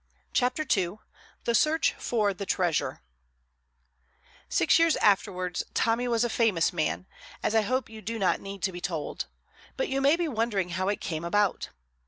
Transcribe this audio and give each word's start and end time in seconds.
CHAPTER 0.33 0.65
II 0.75 0.95
THE 1.43 1.53
SEARCH 1.53 1.93
FOR 1.99 2.33
THE 2.33 2.47
TREASURE 2.47 3.03
Six 4.49 4.79
years 4.79 4.95
afterwards 4.95 5.61
Tommy 5.75 6.07
was 6.07 6.23
a 6.23 6.27
famous 6.29 6.73
man, 6.73 7.05
as 7.43 7.53
I 7.53 7.61
hope 7.61 7.87
you 7.87 8.01
do 8.01 8.17
not 8.17 8.41
need 8.41 8.63
to 8.63 8.71
be 8.71 8.81
told; 8.81 9.27
but 9.77 9.89
you 9.89 10.01
may 10.01 10.15
be 10.15 10.27
wondering 10.27 10.69
how 10.69 10.87
it 10.89 11.01
came 11.01 11.23
about. 11.23 11.69